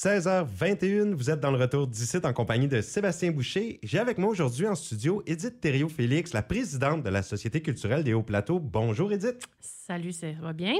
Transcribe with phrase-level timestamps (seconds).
[0.00, 3.80] 16h21, vous êtes dans le retour d'ici en compagnie de Sébastien Boucher.
[3.82, 8.14] J'ai avec moi aujourd'hui en studio Edith Thériault-Félix, la présidente de la Société culturelle des
[8.14, 8.60] Hauts-Plateaux.
[8.60, 9.44] Bonjour Edith.
[9.58, 10.74] Salut, ça va bien?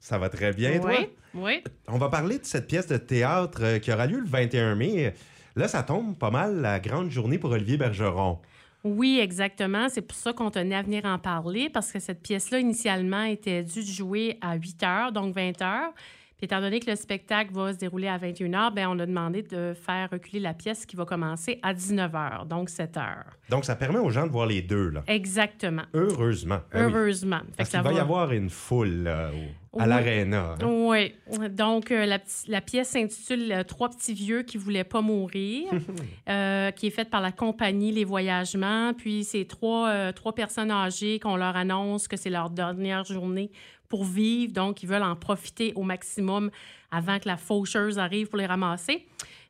[0.00, 0.90] Ça va très bien, toi?
[0.98, 1.64] Oui, oui.
[1.86, 5.14] On va parler de cette pièce de théâtre euh, qui aura lieu le 21 mai.
[5.54, 8.40] Là, ça tombe pas mal la grande journée pour Olivier Bergeron.
[8.82, 9.88] Oui, exactement.
[9.88, 13.62] C'est pour ça qu'on tenait à venir en parler, parce que cette pièce-là, initialement, était
[13.62, 15.92] due jouer à 8 heures, donc 20 heures.
[16.36, 19.42] Puis étant donné que le spectacle va se dérouler à 21h, ben on a demandé
[19.42, 23.14] de faire reculer la pièce qui va commencer à 19h, donc 7 h.
[23.48, 25.02] Donc, ça permet aux gens de voir les deux, là.
[25.06, 25.84] Exactement.
[25.94, 26.58] Heureusement.
[26.72, 26.92] Ben oui.
[26.92, 27.38] Heureusement.
[27.38, 29.30] Fait Parce que ça qu'il va y avoir une foule là,
[29.78, 29.88] à Oui.
[29.88, 30.54] l'aréna.
[30.60, 30.66] hein.
[30.66, 31.14] Oui.
[31.50, 32.06] Donc, euh,
[32.48, 35.68] la, pièce s'intitule euh, Trois petits vieux qui voulaient pas mourir,
[36.28, 38.92] euh, qui est faite par la compagnie Les Voyagements.
[38.94, 43.50] Puis, c'est trois, euh, trois personnes âgées qu'on leur annonce que c'est leur dernière journée
[43.88, 44.52] pour vivre.
[44.52, 46.50] Donc, ils veulent en profiter au maximum
[46.90, 49.06] avant que la faucheuse arrive pour les ramasser.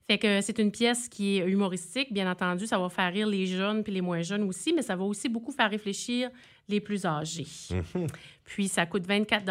[0.09, 2.67] Fait que c'est une pièce qui est humoristique, bien entendu.
[2.67, 5.29] Ça va faire rire les jeunes puis les moins jeunes aussi, mais ça va aussi
[5.29, 6.31] beaucoup faire réfléchir
[6.69, 7.47] les plus âgés.
[8.45, 9.45] Puis ça coûte 24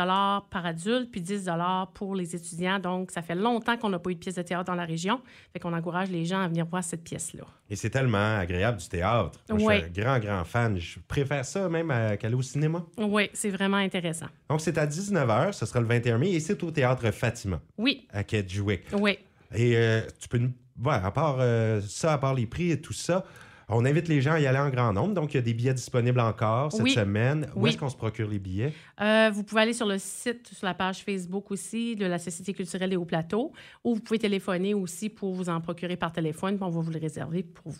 [0.49, 1.49] par adulte, puis 10
[1.93, 2.79] pour les étudiants.
[2.79, 5.19] Donc, ça fait longtemps qu'on n'a pas eu de pièce de théâtre dans la région.
[5.51, 7.43] Fait qu'on encourage les gens à venir voir cette pièce-là.
[7.69, 9.39] Et c'est tellement agréable du théâtre.
[9.49, 10.77] Moi, Je suis un grand, grand fan.
[10.77, 12.85] Je préfère ça même à- qu'aller au cinéma.
[12.97, 14.27] Oui, c'est vraiment intéressant.
[14.49, 18.07] Donc, c'est à 19h, ce sera le 21 mai, et c'est au théâtre Fatima, Oui,
[18.13, 18.83] à Kedgewick.
[18.93, 19.19] oui.
[19.53, 20.39] Et euh, tu peux.
[20.39, 23.23] Ouais, à part euh, ça, à part les prix et tout ça,
[23.69, 25.13] on invite les gens à y aller en grand nombre.
[25.13, 26.91] Donc, il y a des billets disponibles encore cette Oui.
[26.91, 27.47] semaine.
[27.55, 27.69] Où Oui.
[27.69, 28.73] est-ce qu'on se procure les billets?
[29.01, 32.53] Euh, vous pouvez aller sur le site, sur la page Facebook aussi de la Société
[32.53, 36.63] culturelle des Hauts-Plateaux, ou vous pouvez téléphoner aussi pour vous en procurer par téléphone, puis
[36.63, 37.79] on va vous le réserver pour vous.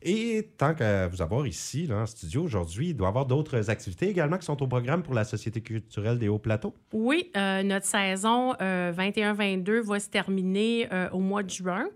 [0.00, 3.70] Et tant qu'à vous avoir ici, là, en studio aujourd'hui, il doit y avoir d'autres
[3.70, 6.74] activités également qui sont au programme pour la Société culturelle des Hauts-Plateaux.
[6.92, 11.88] Oui, euh, notre saison euh, 21-22 va se terminer euh, au mois de juin.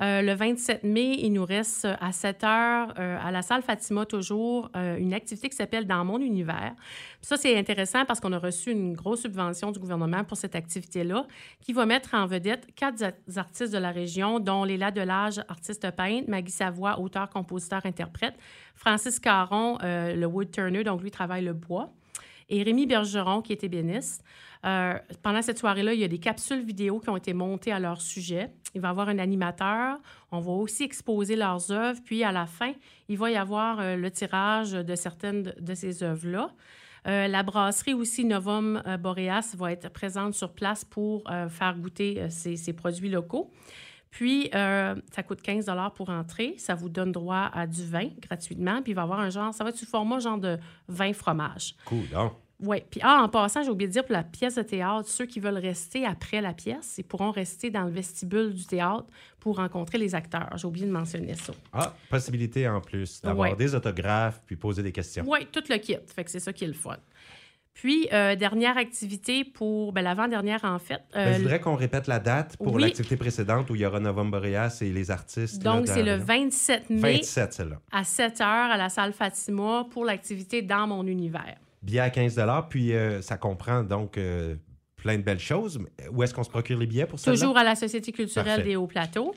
[0.00, 3.62] Euh, le 27 mai, il nous reste euh, à 7 heures euh, à la salle
[3.62, 6.74] Fatima toujours une activité qui s'appelle Dans mon univers.
[7.20, 11.26] Ça, c'est intéressant parce qu'on a reçu une grosse subvention du gouvernement pour cette activité-là
[11.60, 13.02] qui va mettre en vedette quatre
[13.36, 18.34] artistes de la région, dont Léla Delage, artiste peintre, Maggie Savoie, auteur, compositeur, interprète,
[18.74, 21.90] Francis Caron, le woodturner, donc lui travaille le bois
[22.48, 24.22] et Rémi Bergeron, qui est ébéniste.
[24.62, 28.00] Pendant cette soirée-là, il y a des capsules vidéo qui ont été montées à leur
[28.00, 28.50] sujet.
[28.74, 29.98] Il va y avoir un animateur.
[30.32, 32.00] On va aussi exposer leurs œuvres.
[32.04, 32.72] Puis, à la fin,
[33.08, 36.50] il va y avoir euh, le tirage de certaines de, ces œuvres-là.
[37.06, 42.28] Euh, la brasserie aussi Novum euh, Boreas va être présente sur place pour faire goûter
[42.30, 43.50] ces, produits locaux.
[44.10, 46.54] Puis, ça coûte 15 pour entrer.
[46.58, 48.80] Ça vous donne droit à du vin gratuitement.
[48.82, 50.58] Puis, il va avoir un genre, ça va être sous format genre de
[50.88, 51.74] vin fromage.
[51.84, 52.43] Cool, donc.
[52.60, 52.82] Oui.
[52.88, 55.40] Puis, ah, en passant, j'ai oublié de dire pour la pièce de théâtre, ceux qui
[55.40, 59.04] veulent rester après la pièce, ils pourront rester dans le vestibule du théâtre
[59.40, 60.50] pour rencontrer les acteurs.
[60.56, 61.52] J'ai oublié de mentionner ça.
[61.72, 63.56] Ah, possibilité en plus d'avoir Ouais.
[63.56, 65.24] des autographes puis poser des questions.
[65.26, 65.96] Oui, tout le kit.
[66.14, 66.96] Fait que c'est ça qui est le fun.
[67.74, 71.00] Puis, euh, dernière activité pour, ben, l'avant-dernière en fait.
[71.16, 72.82] euh, Ben, je voudrais qu'on répète la date pour oui.
[72.82, 75.60] l'activité précédente où il y aura Novum Boreas et les artistes.
[75.60, 77.80] donc, c'est le 27 mai 27, celle-là.
[77.90, 81.56] à 7 h à la salle Fatima pour l'activité Dans mon univers.
[81.84, 84.56] Billet à 15 puis euh, ça comprend donc euh,
[84.96, 85.78] plein de belles choses.
[86.10, 87.30] Où est-ce qu'on se procure les billets pour ça?
[87.30, 88.62] Toujours à la Société culturelle Parfait.
[88.64, 89.34] des Hauts-Plateaux.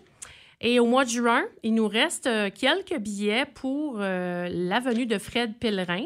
[0.59, 5.59] Et au mois de juin, il nous reste euh, quelques billets pour l'avenue de Fred
[5.59, 6.05] Pellerin.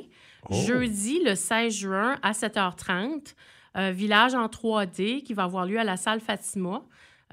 [0.49, 0.55] Oh.
[0.55, 3.35] Jeudi, le 16 juin, à 7h30.
[3.77, 6.83] euh, village en 3D qui va avoir lieu à la salle Fatima.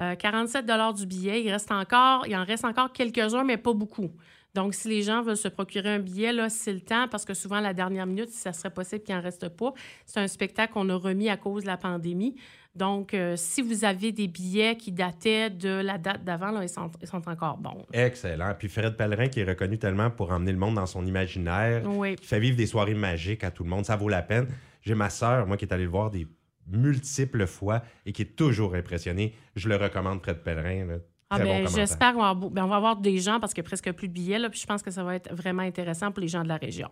[0.00, 0.64] Euh, 47
[0.94, 1.42] du billet.
[1.42, 4.10] Il, reste encore, il en reste encore quelques-uns, mais pas beaucoup.
[4.58, 7.32] Donc, si les gens veulent se procurer un billet, là, c'est le temps, parce que
[7.32, 9.72] souvent, à la dernière minute, si ça serait possible qu'il n'en reste pas,
[10.04, 12.34] c'est un spectacle qu'on a remis à cause de la pandémie.
[12.74, 16.68] Donc, euh, si vous avez des billets qui dataient de la date d'avant, là, ils
[16.68, 17.86] sont, ils sont encore bons.
[17.92, 18.52] Excellent.
[18.58, 22.16] Puis Fred Pellerin qui est reconnu tellement pour emmener le monde dans son imaginaire, Oui.
[22.16, 23.84] qui fait vivre des soirées magiques à tout le monde.
[23.84, 24.48] Ça vaut la peine.
[24.82, 26.26] J'ai ma sœur, moi, qui est allée le voir des
[26.66, 29.34] multiples fois et qui est toujours impressionnée.
[29.56, 30.84] Je le recommande, Fred Pellerin.
[30.86, 30.94] là.
[31.30, 33.68] Ah bon ben, j'espère qu'on va, ben, va avoir des gens parce qu'il y a
[33.68, 34.38] presque plus de billets.
[34.38, 36.56] Là, puis je pense que ça va être vraiment intéressant pour les gens de la
[36.56, 36.88] région.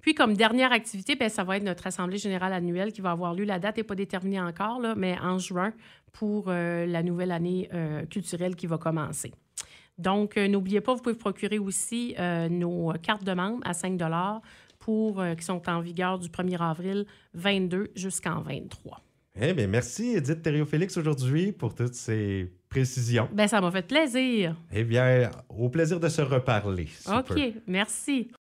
[0.00, 3.32] Puis, comme dernière activité, ben, ça va être notre Assemblée générale annuelle qui va avoir
[3.34, 3.44] lieu.
[3.44, 5.72] La date n'est pas déterminée encore, là, mais en juin
[6.12, 9.32] pour euh, la nouvelle année euh, culturelle qui va commencer.
[9.96, 12.14] Donc, euh, n'oubliez pas, vous pouvez procurer aussi
[12.50, 13.96] nos cartes de membres à 5
[14.84, 19.00] pour, euh, qui sont en vigueur du 1er avril 22 jusqu'en 23.
[19.40, 23.28] Eh bien, merci Edith Thériault-Félix aujourd'hui pour toutes ces précisions.
[23.32, 24.56] Ben, ça m'a fait plaisir.
[24.72, 26.88] Eh bien, au plaisir de se reparler.
[27.22, 27.34] peu.
[27.34, 28.28] OK, merci.